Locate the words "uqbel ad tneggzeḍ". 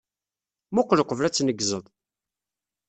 1.01-1.85